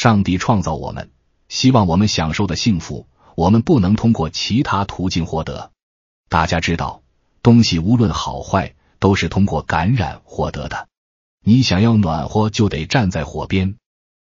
[0.00, 1.10] 上帝创造我们，
[1.48, 5.72] 希望我们享受的幸福，我们不能通过其他途径获得。
[6.28, 7.02] 大家知道，
[7.42, 10.86] 东西无论好坏，都是通过感染获得的。
[11.44, 13.74] 你想要暖和，就得站在火边；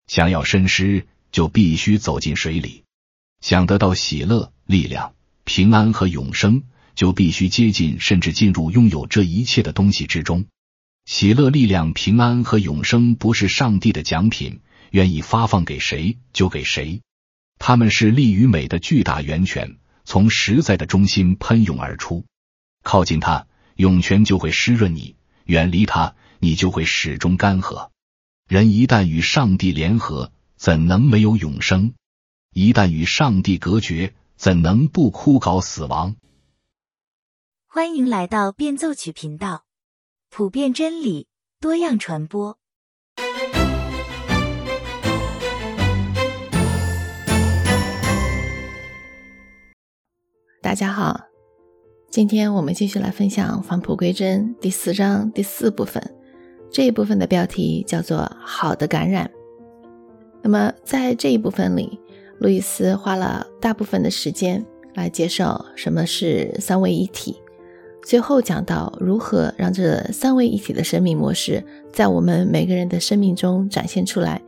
[0.08, 2.84] 想要深湿，就必须走进水里；
[3.40, 5.14] 想得到喜乐、力量、
[5.46, 6.64] 平安和永生，
[6.96, 10.44] 就必须接近甚至进入拥有这一切的东西之中。
[11.06, 14.60] 喜乐、力量、平安和永生不是上帝的奖品，
[14.92, 17.02] 愿意发放给谁就给谁。
[17.60, 22.26] 他们是力与美的巨大源泉，从实在的中心喷涌而出。
[22.84, 25.16] 靠近它，涌泉就会湿润你；
[25.46, 27.90] 远离它，你就会始终干涸。
[28.48, 31.94] 人一旦与上帝联合，怎能没有永生？
[32.54, 36.16] 一旦与上帝隔绝，怎能不枯槁死亡？
[37.68, 39.66] 欢迎来到变奏曲频道。
[40.30, 41.28] 普遍真理，
[41.60, 42.61] 多样传播。
[50.64, 51.20] 大家好，
[52.12, 56.02] 今天我们继续来分享《返璞归真》第四章第四部分。
[56.70, 59.30] 这一部分的标题叫做“好的感染”。
[60.44, 62.00] 那么在这一部分里，
[62.38, 67.42] 路易斯花了大部分的时间来介绍什么是三位一体。
[68.04, 74.40] 最后讲到如何让这三位一体的生命模式在我们每个人的生命中展现出来，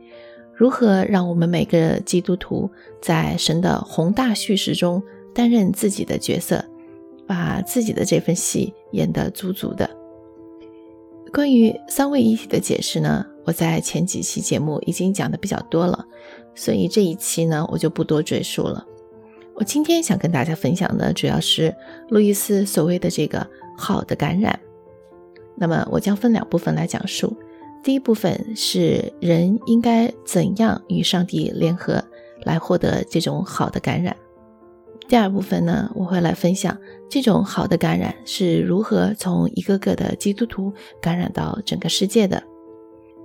[0.54, 2.70] 如何让我们每个基督徒
[3.02, 5.02] 在神的宏大叙事中
[5.34, 6.64] 担任自己的角色，
[7.26, 9.88] 把自己的这份戏演得足足的。
[11.32, 16.06] 关于三位一体的解释呢，我在前几期节目已经讲的比较多了，
[16.54, 18.86] 所以这一期呢，我就不多赘述了。
[19.56, 21.74] 我今天想跟大家分享的主要是
[22.08, 24.58] 路易斯所谓的这个好的感染。
[25.56, 27.36] 那么我将分两部分来讲述。
[27.82, 32.02] 第一部分是人应该怎样与上帝联合
[32.44, 34.16] 来获得这种好的感染。
[35.08, 36.76] 第二部分呢，我会来分享
[37.08, 42.42] 这种好的感染是如何从一个个的基督徒感染到整个世界的。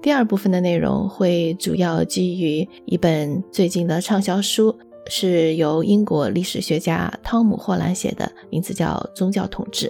[0.01, 4.77] 第二部分的内容会主要基于一本最近的畅销书。
[5.11, 9.87] 是由英国历史学家汤姆·霍兰写的，名字叫《宗教统治》。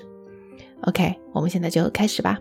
[0.83, 2.39] OK，我们现在就开始吧。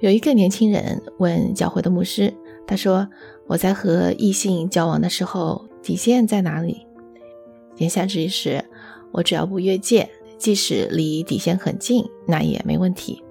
[0.00, 2.34] 有一个年轻人问教会的牧师，
[2.66, 3.08] 他说
[3.46, 6.84] ：“我在和异性交往的时候，底线在哪里？”
[7.78, 8.64] 言下之意是，
[9.12, 13.22] 我只要不越界，即使离底线很近，那也没问题。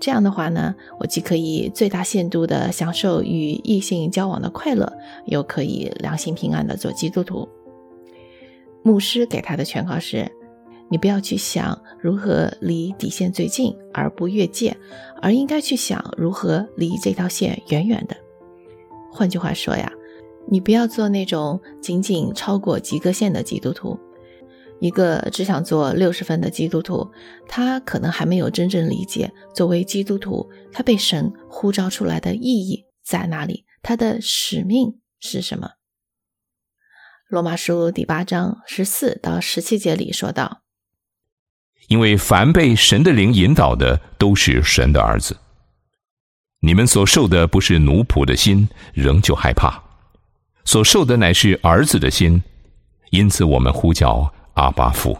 [0.00, 4.92] 这样的话呢，我既可以最大限度地享受与异性交往的快乐，
[5.26, 7.48] 又可以良心平安地做基督徒。
[8.84, 10.30] 牧师给他的劝告是：
[10.88, 14.76] 你不要去想如何离底线最近而不越界，
[15.20, 18.16] 而应该去想如何离这条线远远的。
[19.10, 19.92] 换句话说呀，
[20.50, 23.98] 你不要做那种仅仅超过及格线的基督徒。
[24.80, 27.10] 一个只想做六十分的基督徒，
[27.48, 35.72] 他可能还没有真正理解作为基督徒，他被神呼召出来的意义在哪里，他的使命是什么。
[37.28, 40.62] 罗马书第八章十四到十七节里说道
[41.88, 45.36] ：“因为凡被神的灵引导的，都是神的儿子。
[46.60, 49.82] 你们所受的不是奴仆的心，仍旧害怕；
[50.68, 52.42] 所受的乃是儿子的心，
[53.10, 55.16] 因此我们呼叫。”阿巴父，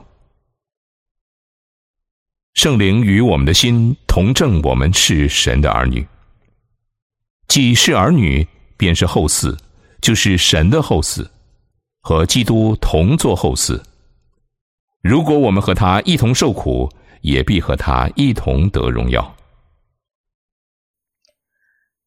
[2.54, 6.06] 圣灵与我们的心同证，我们是神的儿女。
[7.46, 9.56] 既是儿女，便是后嗣，
[10.02, 11.26] 就是神的后嗣，
[12.02, 13.80] 和基督同作后嗣。
[15.00, 19.36] 如果我们和他一同受苦，也必和他一同得荣耀。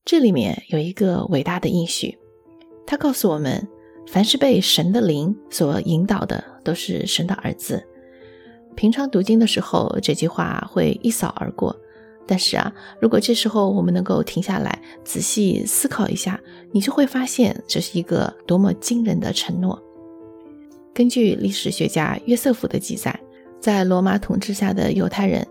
[0.04, 2.18] 这里面有一个伟大的应许，
[2.92, 3.66] 他告诉我们。
[4.08, 7.82] 凡是被神的灵所引导的，都是神的儿子。
[8.76, 11.74] 平常读经的时候，这句话会一扫而过。
[12.28, 16.38] 但是啊，如果这时候我们能够停下来，仔细思考一下，
[16.72, 19.82] 你就会发现这是一个多么惊人的承诺。
[20.94, 23.18] 根据历史学家约瑟夫的记载，
[23.62, 25.48] 在罗马统治下的犹太人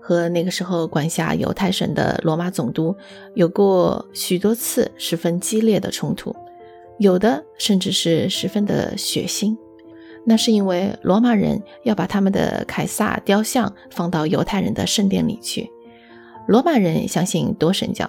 [0.00, 2.96] 和那个时候管辖犹太省的罗马总督
[3.34, 6.34] 有过许多次十分激烈的冲突。
[7.00, 9.56] 有的甚至是十分的血腥，
[10.26, 15.70] 那是因为罗马人要把他们的凯撒雕像放到犹太人的圣殿里去。
[16.46, 18.06] 罗马人相信多神教，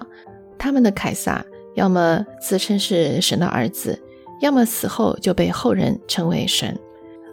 [0.58, 1.42] 他们的凯撒
[1.74, 3.98] 要么自称是神的儿子，
[4.42, 6.78] 要么死后就被后人称为神。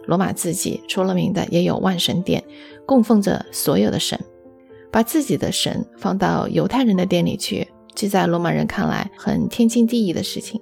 [0.06, 2.42] 罗马自己出了名的也有万神殿，
[2.86, 4.18] 供奉着所有的神，
[4.90, 10.58] 把自己的神放到犹太人的殿里去，这在罗马人看来很天经地义的事情。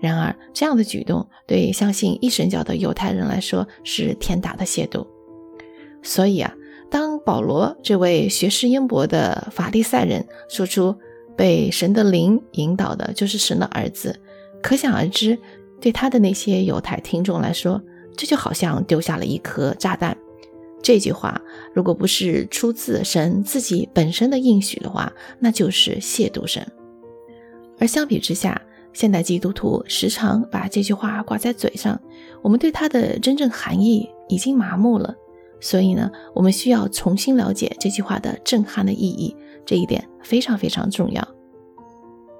[0.00, 5.06] 然而，这样的举动对相信一神教的犹太人来说是天大的亵渎。
[6.02, 6.54] 所以啊，
[6.88, 10.94] 当保罗这位学识渊博的法利赛人说出
[11.36, 14.20] 被神的灵引导的就是神的儿子，
[14.62, 15.36] 可想而知，
[15.80, 17.82] 对他的那些犹太听众来说，
[18.16, 20.16] 这就好像丢下了一颗炸弹。
[20.80, 21.40] 这句话
[21.74, 26.64] 如果不是出自神自己本身的应许的话，那就是亵渎神。
[27.80, 28.62] 而相比之下，
[28.98, 32.00] 现代基督徒时常把这句话挂在嘴上，
[32.42, 35.14] 我们对它的真正含义已经麻木了。
[35.60, 41.24] 所以呢，我们需要重新了解这句话的震撼的意义，这一点非常非常重要。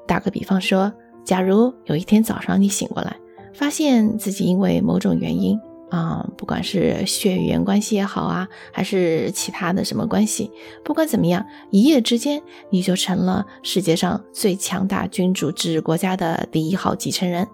[0.04, 3.16] 打个比方说，假如有一天早上你醒过来，
[3.54, 5.56] 发现自己因为某种原因
[5.90, 10.50] 啊，不管是血缘关系也好啊，还是其他的什么关系，
[10.84, 17.48] 不管怎么样，一夜之间你就成了世界上最强大君主制国家的第一号继承人，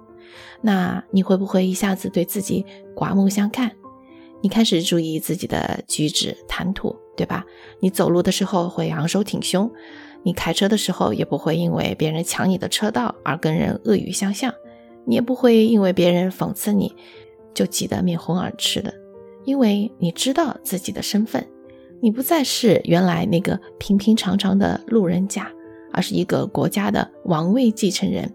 [0.63, 3.71] 那你会不会一下子对自己刮目相看？
[4.43, 7.47] 你开始注意自己的举止谈吐，对吧？
[7.81, 9.71] 你走路的时候会昂首挺胸，
[10.23, 14.53] 你开车的时候也不会因为别人抢你的车道而跟人恶语相向，
[15.07, 16.95] 你也不会因为别人讽刺你
[17.55, 18.93] 就急得面红耳赤的，
[19.45, 21.47] 因为你知道自己的身份，
[22.01, 25.51] 你不再是原来那个平平常常的路人甲，
[25.93, 28.35] 而是一个国家的王位继承人。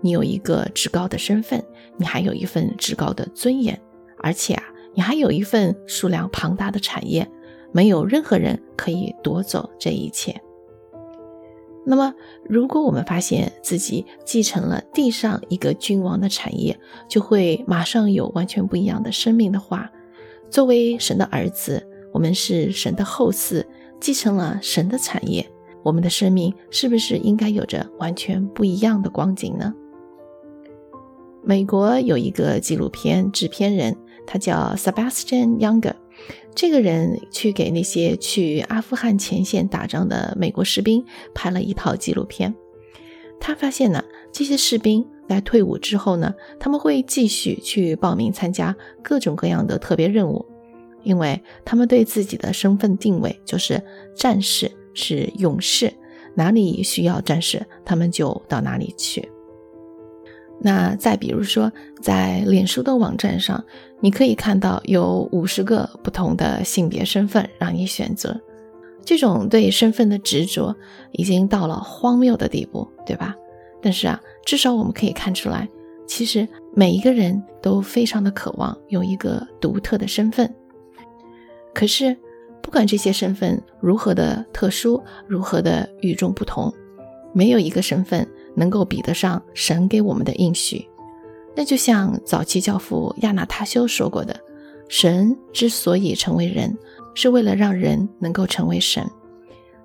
[0.00, 1.64] 你有一个至高的身份，
[1.96, 3.80] 你还有一份至高的尊严，
[4.18, 4.64] 而且啊。
[4.94, 7.24] 你还有一份数量庞大的产业，
[7.70, 10.34] 没有任何人可以夺走这一切。
[11.90, 12.12] 那么，
[12.44, 19.90] 如果我们发现自己继承了地上一个君王的产业，就会马上有完全不一样的生命的话，
[20.50, 23.64] 作为神的儿子，我们是神的后嗣，
[23.98, 25.50] 继承了神的产业，
[25.82, 29.72] 我们的生命是不是应该有着完全不一样的光景呢？
[31.42, 33.96] 美国有一个纪录片制片人。
[34.30, 35.94] 他叫 Sebastian Younger，
[36.54, 41.04] 这个人去给那些去阿富汗前线打仗的美国士兵
[41.34, 42.54] 拍了一套纪录片。
[43.40, 50.44] 他发现呢，这些士兵在退伍之后呢，他们会继续去报名参加各种各样的特别任务，
[51.04, 53.80] 因为他们对自己的身份定位就是
[54.16, 55.92] 战士，是勇士，
[56.34, 59.30] 哪里需要战士，他们就到哪里去。
[60.60, 61.72] 那再比如说，
[62.02, 63.64] 在脸书的网站上，
[64.00, 68.40] 你可以看到有五十个不同的性别身份让你选择。
[69.04, 70.74] 这种对身份的执着
[71.12, 73.34] 已经到了荒谬的地步，对吧？
[73.80, 75.68] 但是啊，至少我们可以看出来，
[76.06, 80.52] 其实每一个人都非常的渴望有一个独特的身份。
[81.74, 82.16] 可是，
[82.60, 86.72] 不管这些身份如何的特殊，如何的与众不同，
[87.32, 88.26] 没有一个身份。
[88.56, 90.84] 能够比得上神给我们的应许，
[91.56, 94.38] 那就像早期教父亚纳塔修说过的
[94.88, 96.76] ：“神之所以成为人，
[97.14, 99.04] 是为了让人能够成为神。”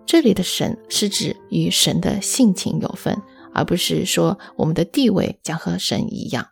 [0.05, 3.21] 这里的“神”是指与神的性情有分，
[3.53, 6.49] 而不是说我们的地位将和神一样。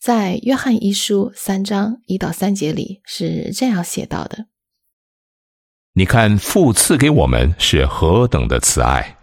[0.00, 4.46] 在约翰一书三章一到三节里是这样写到的
[5.94, 9.14] ：“你看父赐给我们是何等的慈爱。”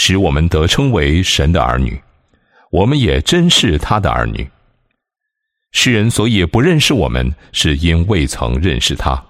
[0.00, 2.00] 使我们得称为神的儿女，
[2.70, 4.48] 我们也真是他的儿女。
[5.70, 9.24] 世人所以不认识我们，是因未曾认识他。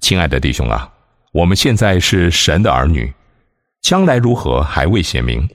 [0.00, 0.92] 亲爱的弟兄啊，
[1.32, 3.12] 我们现在是神的儿女，
[3.82, 5.48] 将来如何还未显明。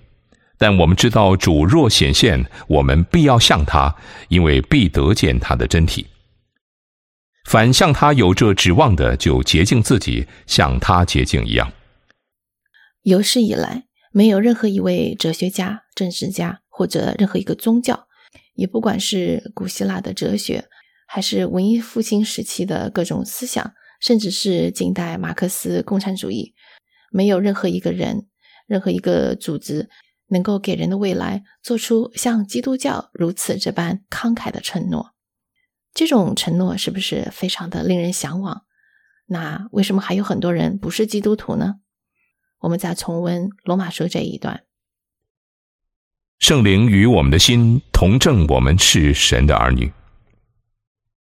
[0.57, 3.95] 但我们知道，主若显现，我们必要向他，
[4.27, 6.07] 因为必得见他的真体。
[7.45, 11.73] 反向他有这指望的，就洁净自己，像他洁净一样。
[13.01, 18.07] 有史以来，没有任何一位哲学家、政治家或者任何一个宗教，
[18.53, 20.67] 也不管是古希腊的哲学，
[21.07, 26.53] 还是文艺复兴时期的各种思想，甚至是近代马克思共产主义，
[27.11, 28.27] 没有任何一个人、
[28.67, 29.89] 任何一个组织
[30.27, 35.13] 能够给人的未来做出像基督教如此这般慷慨的承诺。
[35.93, 38.63] 这种承诺是不是非常的令人向往？
[39.27, 41.75] 那为什么还有很多人不是基督徒呢？
[42.59, 44.63] 我们再重温罗马书这一段：
[46.39, 49.91] 圣灵与我们的心同证，我们是神的儿女。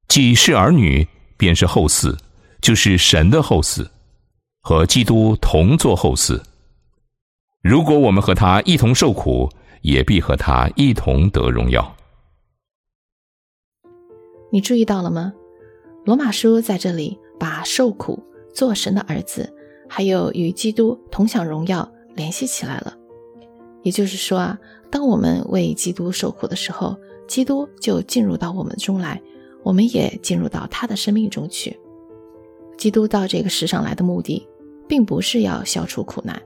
[0.07, 2.17] 既是儿女，便是后嗣，
[2.61, 3.89] 就是神的后嗣，
[4.63, 6.41] 和基督同作后嗣。
[7.63, 9.51] 如果我们和他一同受苦，
[9.83, 11.97] 也必和他一同得荣耀。
[14.53, 15.33] 你注意到了吗？
[16.05, 18.23] 罗马书在这里把受苦、
[18.55, 19.55] 做神的儿子。
[19.91, 22.95] 还有与基督同享荣耀联系起来了，
[23.83, 24.59] 也就是说啊，
[24.91, 29.21] 当我们为基督受苦的时候，基督就进入到我们中来，
[29.63, 31.79] 我们也进入到他的生命中去。
[32.77, 34.47] 基督到这个世上来的目的，
[34.87, 36.41] 并不是要消除苦难，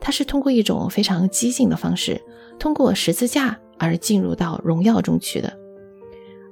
[0.00, 2.20] 他是通过一种非常激进的方式，
[2.58, 5.56] 通过十字架而进入到荣耀中去的。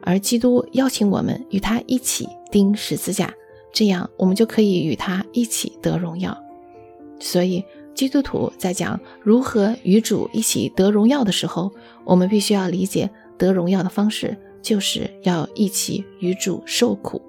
[0.00, 3.35] 而基督邀请我们与他一起钉十字架，
[3.73, 6.37] 这样我们就可以与他一起得荣耀。
[7.20, 7.64] 所以，
[7.99, 11.73] 基督徒在讲如何与主一起得荣耀的时候，
[12.05, 17.21] 我们必须要理解得荣耀的方式，就是要一起与主受苦。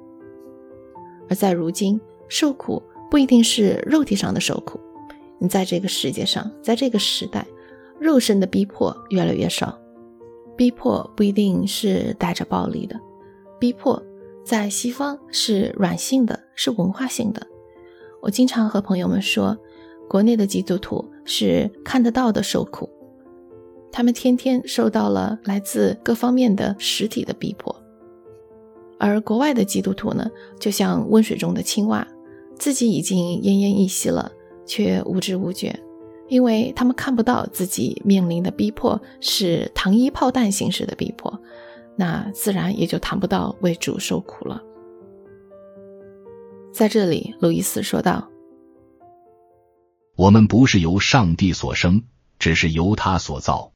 [1.27, 4.79] 而在如今，受苦不一定是肉体上的受苦。
[5.39, 7.47] 你在这个世界上，在这个时代，
[7.99, 9.75] 肉身的逼迫越来越少。
[10.55, 12.95] 逼迫不一定是带着暴力的，
[13.57, 13.99] 逼迫
[14.45, 17.47] 在西方是软性的，是文化性的。
[18.21, 19.57] 我经常和朋友们说，
[20.09, 22.89] 国内的基督徒是看得到的受苦，
[23.91, 27.73] 他们天天受到了来自各方面的实体的逼迫。
[28.97, 32.05] 而国外的基督徒呢，就像温水中的青蛙，
[32.55, 34.31] 自己已经奄奄一息了，
[34.65, 35.79] 却无知无觉，
[36.27, 41.39] 因为他们看不到自己面临的逼迫是糖衣炮弹形式的逼迫，
[41.95, 44.61] 那自然也就谈不到为主受苦了。
[46.73, 48.27] 在这里，路易斯说道
[50.19, 52.03] ：“我们不是由上帝所生，
[52.39, 53.71] 只是由他所造。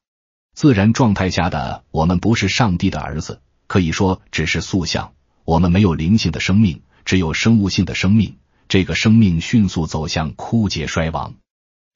[0.54, 5.14] 自然状态下的我们不是上帝的儿子。”可以说只是塑像，
[5.46, 8.36] 我们没有灵性的生命，只有生物性的生命。
[8.68, 11.32] 这个生命迅速走向枯竭衰亡。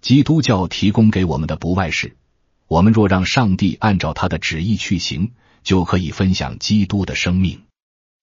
[0.01, 2.17] 基督教提供给我们的不外是：
[2.69, 7.65] 我们若让上帝按照他的旨意去行，就可以分享基督的生命。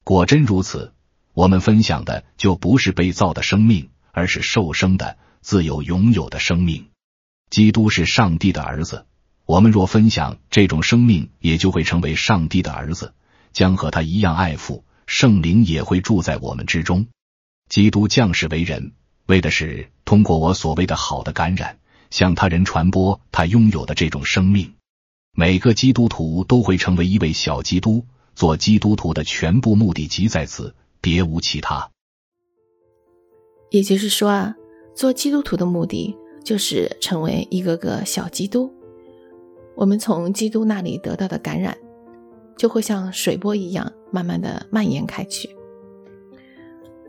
[0.03, 0.91] 果真如此，
[1.36, 6.87] 我们分享的就不是被造的生命，而是受生的、自有拥有的生命。
[7.51, 9.05] 基督是上帝的儿子，
[9.45, 13.13] 我们若分享这种生命，也就会成为上帝的儿子。
[13.53, 17.05] 将和他一样爱父，圣灵也会住在我们之中。
[17.69, 18.93] 基督降世为人，
[19.27, 21.77] 为的是通过我所谓的好的感染，
[22.09, 24.73] 向他人传播他拥有的这种生命。
[25.31, 31.91] 每个基督徒都会成为一位小基督，做基督徒的全部目的即在此，别无其他。
[33.69, 34.55] 也就是说啊，
[34.95, 38.73] 做基督徒的目的就是成为一个个小基督。
[39.75, 41.77] 我们从基督那里得到的感染。
[42.57, 45.53] 就会像水波一样，慢慢的蔓延开去。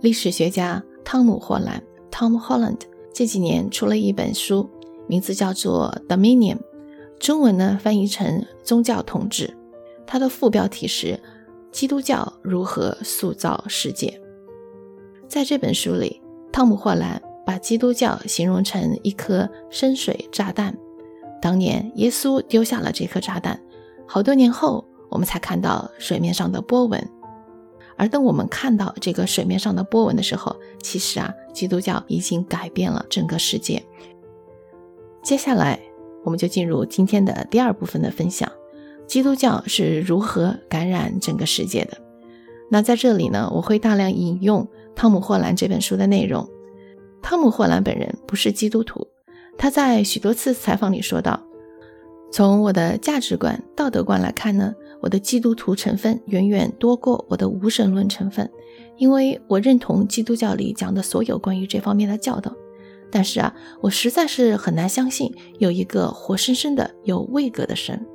[0.01, 2.81] 历史学家汤姆·霍兰 （Tom Holland）
[3.15, 4.69] 这几年出了一本书，
[5.07, 6.57] 名字叫做《Dominion》，
[7.21, 9.57] 中文呢翻译成“宗教统治”。
[10.05, 11.17] 它的副标题是
[11.71, 14.21] “基督教如何塑造世界”。
[15.29, 16.21] 在这本书里，
[16.53, 20.77] 汤姆·霍兰把基督教形容成一颗深水炸弹。
[21.41, 23.59] 当年耶稣丢下了这颗炸弹，
[24.07, 24.85] 好多年后。
[25.09, 27.09] 我们才看到水面上的波纹，
[27.97, 33.81] 而当我们看到这个水面上的波纹的时候，其实啊，基督教已经改变了整个世界。
[35.23, 35.79] 接下来，
[36.25, 38.51] 我们就进入今天的第二部分的分享：
[39.07, 41.97] 基督教是如何感染整个世界的。
[42.69, 46.51] 那在这里呢，我会大量引用汤姆·霍兰这本书的内容。
[47.29, 49.05] 汤姆·霍兰本人不是基督徒，
[49.59, 51.43] 他在许多次采访里说道
[52.31, 58.49] ：“从我的价值观、道德观来看呢。”我的基督徒成分远远多过我的无神论成分，
[58.97, 62.53] 因为我认同基督教里讲的所有关于这方面的教导。
[63.11, 68.07] 但是啊，我实在是很难相信有一个活生生的有位格的神。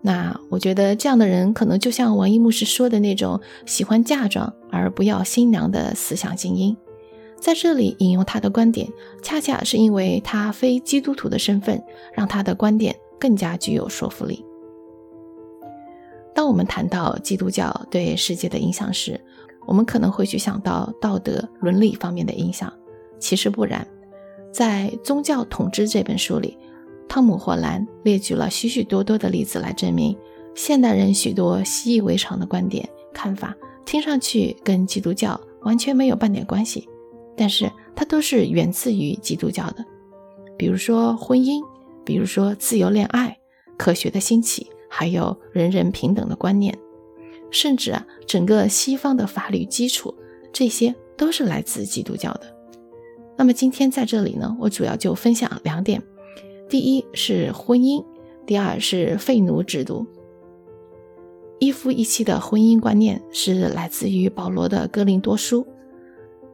[0.00, 6.74] 那我觉得这样的人可能就像王一牧师说的那种喜欢嫁妆而不要新娘的思想精英。
[7.40, 8.86] 在这里引用他的观点，
[9.22, 11.82] 恰恰是因为他非基督徒的身份，
[12.12, 14.44] 让他的观点更加具有说服力。
[16.34, 19.20] 当我们谈到基督教对世界的影响时，
[19.66, 22.72] 我们可能会去想到道德伦理方面的影响。
[23.18, 23.86] 其实不然，
[24.52, 26.56] 在《宗教统治》这本书里，
[27.08, 30.16] 汤姆·霍兰列举了许许多多的例子来证明，
[30.54, 36.88] 现代人许多习以为常的观点看法，听上去跟基督教完全没有半点关系，
[37.40, 39.82] 但是它都是源自于基督教的。
[40.58, 41.64] 比如说婚姻，
[42.04, 43.38] 比如说自由恋爱，
[43.78, 44.66] 科学的兴起。
[44.92, 46.76] 还有人人平等的观念，
[47.52, 50.12] 甚至啊，整个西方的法律基础，
[50.52, 52.52] 这些都是来自基督教的。
[53.36, 56.02] 那么今天在这里呢，我主要就分享两点：
[56.68, 58.04] 第一是婚姻，
[58.44, 60.04] 第二是废奴制度。
[61.60, 65.62] 一夫一妻的婚姻观念是来自于保罗的《哥林多书》，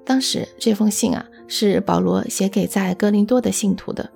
[0.06, 4.08] 当时这封信啊是保罗写给在哥林多的信徒的。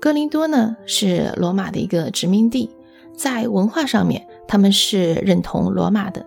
[0.00, 2.70] 哥林多呢是罗马的一个殖民地，
[3.14, 6.24] 在文化上面他们是认同罗马的，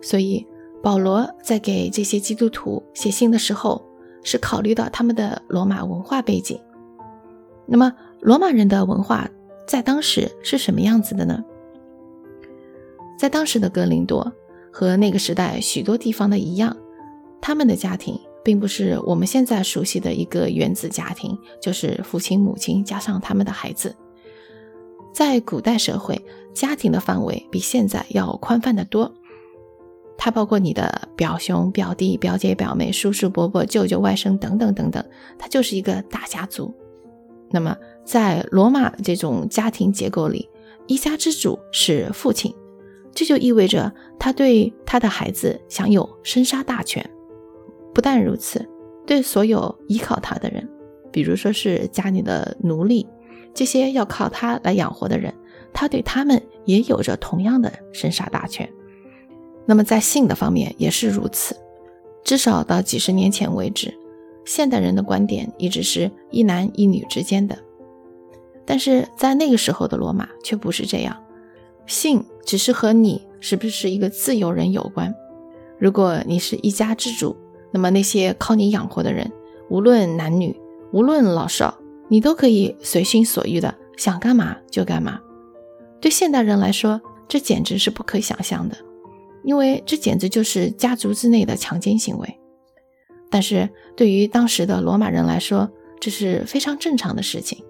[0.00, 0.46] 所以
[0.82, 3.84] 保罗在给这些基督徒写信的时候，
[4.22, 6.58] 是考虑到他们的罗马文化背景。
[7.66, 9.28] 那么，罗马人的文化
[9.66, 11.44] 在当时是什么样子的呢？
[13.18, 14.32] 在当时的哥林多
[14.72, 16.76] 和那个时代许多地方的一样，
[17.42, 18.18] 他们的家庭。
[18.44, 23.94] 并不是我们现在熟悉的一个原子家庭，就是父亲、母亲加上他们的孩子。
[25.14, 26.20] 在古代社会，
[26.52, 29.14] 家庭的范围比现在要宽泛的多，
[30.18, 35.04] 它包括你的表兄、表弟、表姐、表妹、叔叔、伯伯、舅舅、外甥等等等等，
[35.38, 36.74] 它就是一个大家族。
[37.48, 40.48] 那么，在罗马这种家庭结构里，
[40.88, 42.52] 一家之主是父亲，
[43.14, 47.08] 这就意味着他对他的孩子享有生杀大权。
[47.94, 48.66] 不但如此，
[49.06, 50.68] 对所有依靠他的人，
[51.10, 53.06] 比如说是家里的奴隶，
[53.52, 55.34] 这些要靠他来养活的人，
[55.72, 58.68] 他对他们也有着同样的生杀大权。
[59.66, 61.54] 那么在性的方面也是如此，
[62.24, 63.92] 至少到几十年前为止，
[64.44, 67.58] 现代人的观点一直是一男一女之间的，
[68.64, 71.22] 但是在那个时候的罗马却不是这样，
[71.86, 75.14] 性只是和你是不是一个自由人有关。
[75.78, 77.36] 如果你是一家之主。
[77.72, 79.32] 那么那些靠你养活的人，
[79.68, 80.54] 无论男女，
[80.92, 85.18] 无论老少，你都可以随心所欲的想干嘛就干嘛。
[86.00, 88.76] 对现代人来说，这简直是不可想象的，
[89.42, 92.38] 因为这简直就是家族之内的强奸行为。
[93.30, 97.64] 但是对于当时的罗马人来说，这是非常正常的事情。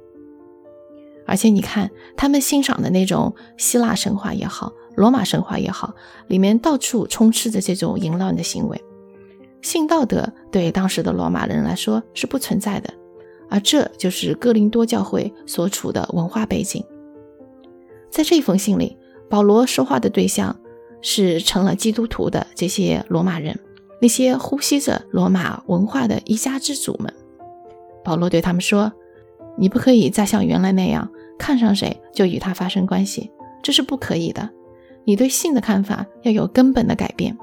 [1.25, 5.95] 而且你看，他们欣赏的那种希腊神话也好，罗马神话也好，
[6.27, 8.83] 里面到处充斥着这种淫乱的行为。
[9.63, 12.93] 性道德对当时的罗马人来说是不存在的，
[13.49, 16.85] 而这就是哥林多教会所处的文化背景。
[18.11, 18.99] 在这封信里，
[19.31, 20.55] 保罗说话的对象
[21.01, 23.59] 是成了基督徒的这些罗马人，
[24.01, 27.13] 那些呼吸着罗马文化的一家之主们。
[28.05, 28.93] 保罗对他们说
[29.57, 31.09] ：“你不可以再像原来那样
[31.39, 33.31] 看上谁就与他发生关系，
[33.63, 34.51] 这是不可以的。
[35.05, 37.39] 你对性的看法要有根本的改变，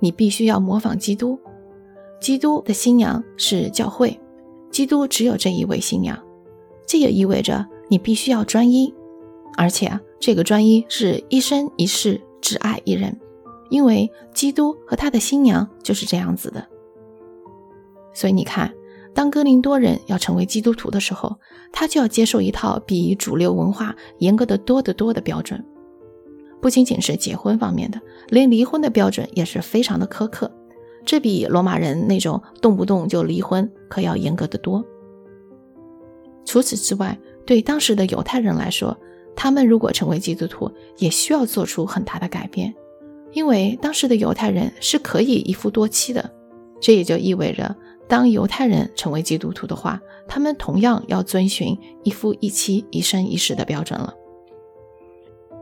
[0.00, 1.38] 你必须要模仿基督。”
[2.20, 4.18] 基督的新娘是教会，
[4.70, 6.18] 基督只有这一位新娘，
[6.86, 8.92] 这也意味着你必须要专一，
[9.56, 13.18] 而且啊这个专一是一生一世只爱一人，
[13.70, 16.66] 因为基督和他的新娘就是这样子的。
[18.12, 18.74] 所以你看，
[19.14, 21.36] 当哥林多人要成为基督徒的时候，
[21.72, 25.64] 他就要接受一套比主流文化严格的多得多的标准，
[26.60, 30.50] 不仅仅是结婚方面的，连离婚的标准也是非常的苛刻。
[31.08, 34.84] 这比罗马人那种动不动就离婚可要严格的多。
[36.44, 38.94] 除此之外，对当时的犹太人来说，
[39.34, 42.74] 他们如果成为基督徒，也需要做出很大的改变，
[43.32, 46.30] 因为当时的犹太人是可以一夫多妻的。
[46.78, 47.74] 这也就意味着，
[48.06, 54.12] 当犹太人成为基督徒的话，他们同样要遵循一夫一妻、一生一世的标准了。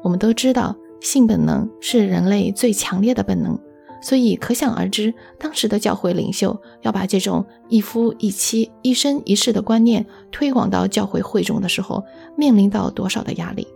[0.03, 3.57] 我们都知道，性本能是人类最强烈的本能。
[4.01, 12.05] 所以可想而知，当时的教会领袖要把这种一夫一妻、一生一世的观念推广到教会会中的时候，
[12.37, 13.67] 面临到多少的压力。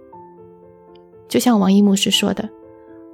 [1.29, 2.49] 就像王一牧师说的：“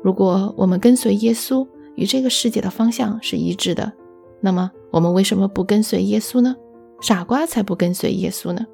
[0.02, 3.92] 如果我们跟随耶稣与这个世界的方向是一致的，
[4.40, 6.56] 那么我们为什么不跟随耶稣呢？
[7.00, 8.64] 傻瓜才不跟随耶稣呢！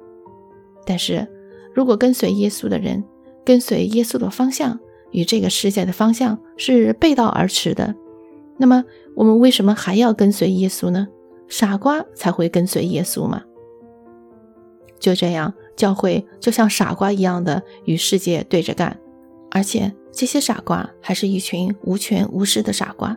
[0.85, 1.27] 但是，
[1.73, 3.03] 如果跟随耶稣的人
[3.45, 4.79] 跟随耶稣的方向
[5.11, 7.93] 与这个世界的方向是背道而驰的，
[8.57, 8.83] 那么，
[9.15, 11.07] 我们为什么还要跟随耶稣呢？
[11.47, 13.43] 傻瓜才会跟随耶稣吗？
[14.99, 18.97] 就这样，教会就像傻瓜一样的与世界对着干，
[19.51, 23.15] 而且这些傻瓜还是一群无权无势的傻瓜。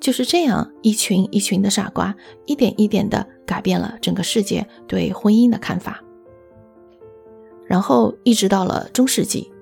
[0.00, 2.14] 就是这样，一群一群的傻瓜，
[2.46, 6.02] 一点一点的改变了整个世界对婚姻的看法。
[7.66, 9.52] 然后，一直到了中世纪，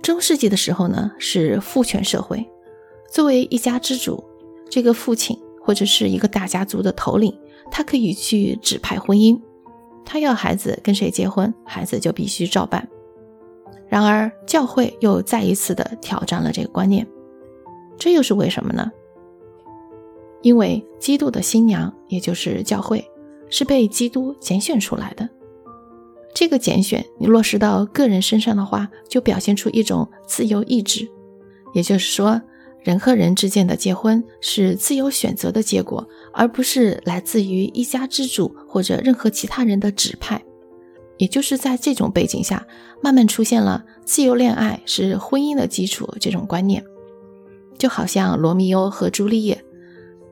[0.00, 2.48] 中世纪的时候呢，是父权社会。
[3.10, 4.22] 作为一家之主，
[4.70, 7.34] 这个父亲或者是一个大家族的头领，
[7.70, 9.40] 他可以去指派婚姻，
[10.04, 12.86] 他要孩子跟谁结婚，孩子就必须照办。
[13.88, 17.06] 然而，教会又再一次的挑战了这个观念，
[17.96, 18.90] 这又是为什么呢？
[20.42, 23.10] 因为基督的新娘，也就是教会，
[23.48, 25.28] 是被基督拣选出来的。
[26.34, 31.08] 这个拣选，你落实到个人身上的话，就表现出一种自由意志，
[31.72, 32.40] 也就是说。
[32.88, 40.42] 人和人之间的结婚是自由选择的结果，而不是来自于一家之主或者任何其他人的指派。
[41.18, 42.66] 也就是在这种背景下，
[43.02, 46.82] 慢慢出现了自由恋爱是婚姻的基础这种观念，
[47.76, 49.62] 就好像罗密欧和朱丽叶，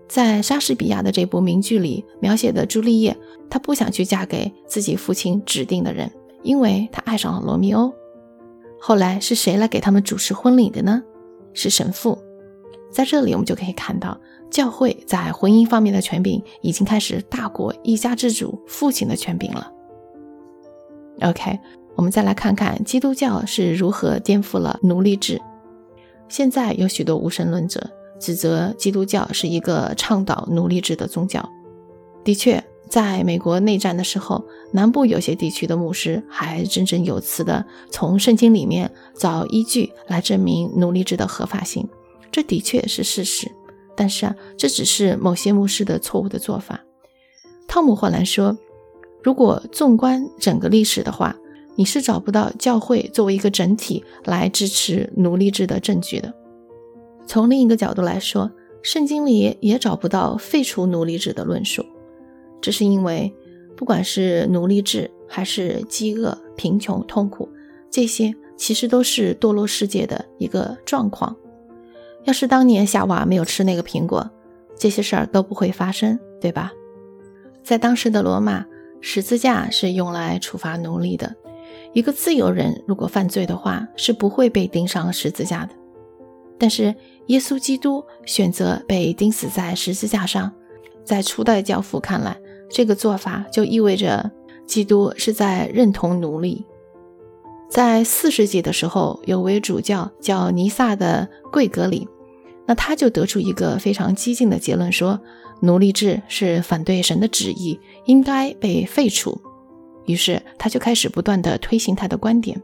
[0.08, 3.14] 在莎士比亚的这部名剧里描写的朱丽叶，
[3.50, 6.10] 她不想去嫁给自己父亲指定的人，
[6.42, 7.92] 因为她爱上了罗密欧。
[8.80, 11.02] 后来是谁来给他们主持婚礼的呢？
[11.52, 12.16] 是神父。
[12.96, 14.18] 在这里，我们就可以看到，
[14.50, 19.70] 教会在婚姻方面的权柄已经开始大过一家之主父亲的权柄了。
[21.20, 21.58] OK，
[21.94, 25.38] 我们再来看看基督教是如何颠覆了奴隶制。
[26.30, 27.86] 现在有许多无神论者
[28.18, 31.46] 指责基督教是一个倡导奴隶制的宗教。
[32.24, 41.86] 的确，在美国内战的时候，南部有些地区的牧师还振振有词的从圣经里面找依据来证明奴隶制的合法性，
[42.30, 43.50] 这的确是事实。
[43.96, 46.84] 但是啊，这只是某些牧师的错误的做法。
[47.66, 48.56] 汤姆·霍兰说。
[49.22, 51.36] 如果纵观整个历史的话，
[51.74, 56.32] 你是找不到教会作为一个整体来支持奴隶制的证据的。
[57.26, 58.48] 从另一个角度来说，
[58.84, 61.84] 圣经里也找不到废除奴隶制的论述。
[62.60, 63.34] 这是因为，
[63.76, 67.48] 不管是奴隶制还是饥饿、贫穷、痛苦，
[67.90, 71.34] 这些其实都是堕落世界的一个状况。
[72.26, 74.30] 要是当年夏娃没有吃那个苹果，
[74.78, 76.70] 这些事儿都不会发生，对吧？
[77.64, 78.64] 在当时的罗马。
[79.02, 81.32] 十字架是用来处罚奴隶的。
[81.92, 85.72] 一个自由人如果犯罪的话，是不会被钉上十字架的。
[86.58, 86.92] 但是
[87.26, 90.50] 耶稣基督选择被钉死在十字架上，
[91.04, 92.36] 在初代教父看来，
[92.68, 94.28] 这个做法就意味着
[94.66, 96.64] 基督是在认同奴隶。
[97.70, 102.08] 在四世纪的时候，有位主教叫尼撒的贵格里，
[102.66, 105.20] 那他就得出一个非常激进的结论，说。
[105.60, 109.40] 奴隶制是反对神的旨意，应该被废除。
[110.04, 112.60] 于是他就开始不断的推行他的观点。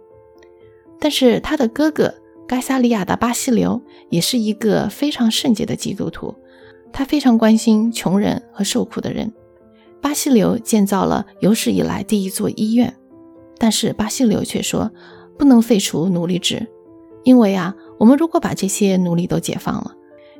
[1.00, 2.12] 但是他的哥哥
[2.46, 6.34] 该萨利亚的巴西流也是一个非常圣洁的基督徒，
[6.92, 9.32] 他非常关心穷人和受苦的人。
[10.02, 12.94] 巴西流建造了有史以来第一座医院，
[13.56, 14.90] 但是巴西流却说
[15.38, 16.68] 不能废除奴隶制，
[17.24, 19.94] 因为啊，我们如果把这些奴隶都解放了。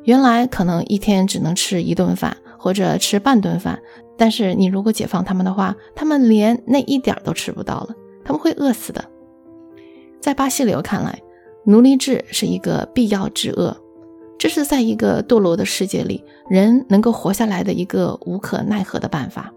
[0.05, 3.81] 原来可能一天只能吃一顿饭或者吃半顿饭，
[4.16, 9.05] 但是你如果解放他们的话，他们连那一点都吃不到了，他们会饿死的。
[10.21, 11.21] 在巴西流看来，
[11.64, 13.77] 奴隶制是一个必要之恶，
[14.37, 19.53] 这是在一个堕落的世界里人能够活下来的一个无可奈何的办法。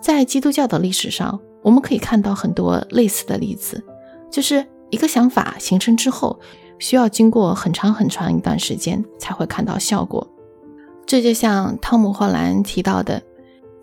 [0.00, 3.82] 在基督教的历史上，我们可以看到很多类似的例子，
[4.30, 6.40] 就是一个想法形成之后。
[6.80, 10.26] 需要经过很长很长一段时间才会看到效果。
[11.06, 13.22] 这就像汤姆·霍兰提到的，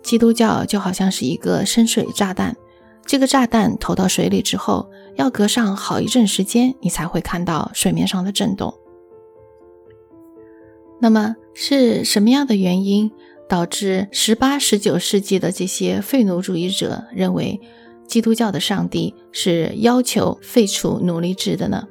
[0.02, 2.54] 基督教就好像是一个深水炸弹，
[3.06, 8.72] 这个炸弹投到水里之后，要隔上好一阵时间，你才会看到水面上的震动。
[11.00, 13.10] 那么是什么样的原因
[13.48, 17.58] 导致十八、十九世纪的这些废奴主义者认为
[18.12, 21.88] 基督教的上帝是要求废除奴隶制的呢？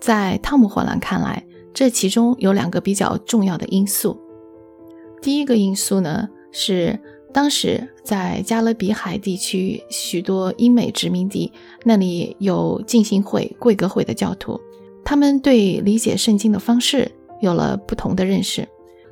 [0.00, 4.18] 在汤姆·霍兰看来，这其中有两个比较重要的因素。
[5.22, 6.98] 第一个因素呢，是
[7.32, 11.52] 当时在加勒比海地区许多英美殖民地，
[11.84, 14.60] 那里有浸信会、贵格会的教徒，
[15.04, 17.08] 他们对理解圣经的方式
[17.40, 18.66] 有了不同的认识。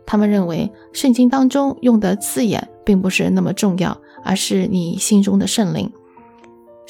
[0.05, 5.89] 他们认为，圣经当中用的字眼并不是那么重要，而是你心中的圣灵。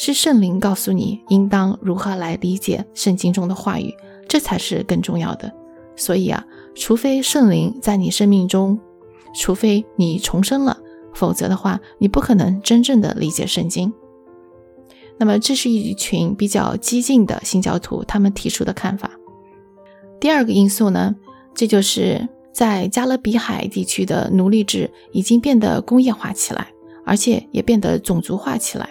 [0.01, 3.93] 是圣灵告诉你应当如何来理解圣经中的话语，
[4.29, 5.53] 这才是更重要的。
[5.97, 8.79] 所以啊，除非圣灵在你生命中，
[9.35, 10.79] 除非你重生了，
[11.13, 13.93] 否则的话，你不可能真正的理解圣经。
[15.19, 19.11] 那么，这是一群比较激进的新教徒他们提出的看法。
[20.21, 21.17] 第二个因素呢，
[21.57, 26.69] 这就是在加勒比海地区的奴隶制已经变得工业化起来，
[27.05, 28.91] 而且也变得种族化起来。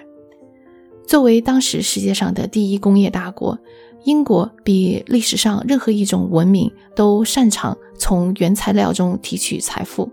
[1.08, 3.58] 作为当时世界上的第一工业大国，
[4.04, 10.12] 英国比历史上任何一种文明都擅长从原材料中提取财富，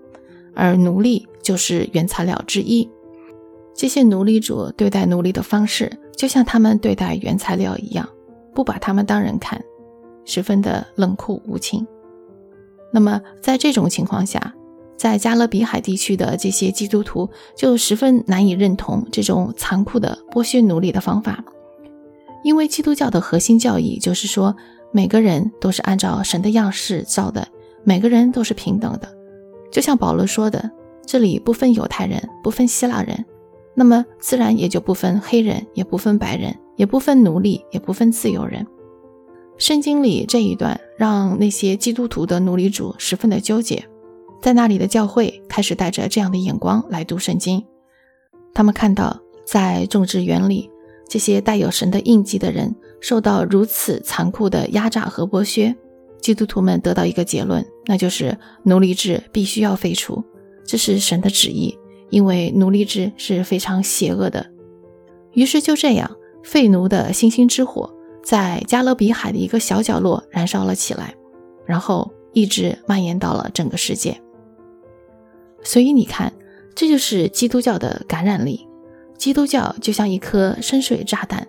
[0.55, 2.89] 而奴隶就是原材料之一。
[3.75, 8.09] 这些奴隶主对待奴隶的方式，就像他们对待原材料一样，
[8.55, 9.61] 不把他们当人看，
[10.25, 11.85] 十分的冷酷无情。
[12.93, 14.55] 那么，在这种情况下，
[14.97, 21.45] 在加勒比海地区的这些基督徒就十分难以认同这种残酷的剥削奴隶的方法，
[22.43, 24.55] 因为基督教的核心教义就是说，
[24.93, 27.49] 每个人都是按照神的样式造的，
[27.83, 29.09] 每个人都是平等的。
[29.73, 30.71] 就像保罗说的，
[31.05, 33.25] 这里不分犹太人，不分希腊人，
[33.75, 38.65] 那么自然也就不分黑人，也不分白人，也不分奴隶，也不分自由人。
[39.59, 43.85] 圣经里这一段让那些基督徒的奴隶主十分的纠结，
[44.45, 47.65] 在那里的教会开始带着这样的眼光来读圣经，
[48.53, 50.71] 他们看到在种植园里
[51.09, 55.75] 这些带有神的印记的人受到如此残酷的压榨和剥削，
[56.21, 60.23] 基督徒们得到一个结论，那就是奴隶制必须要废除，
[60.67, 61.79] 这是神的旨意。
[62.11, 64.45] 因为奴隶制是非常邪恶的，
[65.33, 67.91] 于是就这样，废奴的星星之火
[68.23, 71.15] 在加勒比海的一个小角落燃烧了起来，
[71.65, 74.21] 然后一直蔓延到了整个世界。
[75.65, 76.33] 所以你看，
[76.77, 78.69] 这就是基督教的感染力。
[79.19, 81.49] 基督教就像一颗深水炸弹，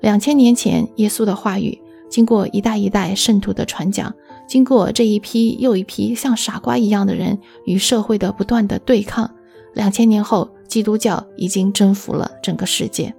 [0.00, 4.12] 两千年前耶稣的话语经过一代一代圣徒的传讲，
[4.48, 9.30] 经过这一批又一批像傻瓜一样的人与社会的不断的对抗。
[9.74, 13.14] 两千年后，基督教已经征服了整个世界。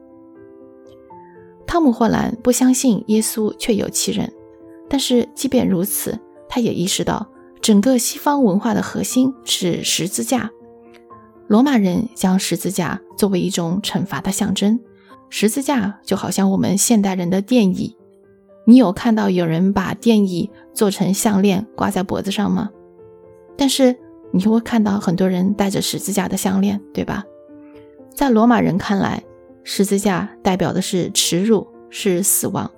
[1.65, 4.29] 汤姆·霍兰不相信耶稣确有其人，
[4.89, 7.25] 但是即便如此，他也意识到
[7.61, 10.49] 整个西方文化的核心是十字架。
[11.47, 14.79] 罗马人将十字架作为一种惩罚的象征，
[15.29, 17.95] 十字架就好像我们现代人的电椅。
[18.65, 22.69] 你有看到有人把电椅做成项链挂在脖子上吗？
[23.57, 23.95] 但是。
[24.33, 27.25] 你会看到很多人戴着十字架的项链，对吧？
[28.15, 29.21] 在罗马人看来，
[29.65, 32.71] 十字架代表的是耻辱，是死亡。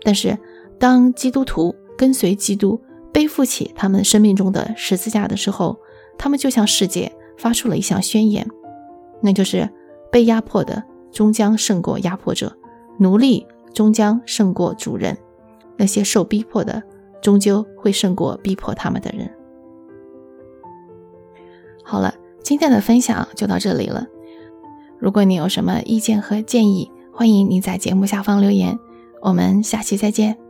[0.00, 0.38] 但是，
[0.78, 2.80] 当基督徒跟随基督，
[3.16, 5.78] 背负起他们生命中的十字架的时候，
[6.18, 8.46] 他们就向世界发出了一项宣言，
[9.22, 9.66] 那就是
[10.12, 12.54] 被压迫的终将胜过压迫者，
[12.98, 15.16] 奴隶终将胜过主人，
[15.78, 16.82] 那些受逼迫的
[17.22, 19.30] 终究会胜过逼迫他们的人。
[21.82, 24.06] 好了，今天的分享就到这里了。
[24.98, 28.78] 如果你有什么意见和建议，欢迎你在节目下方留言。
[29.22, 30.45] 我们下期再见。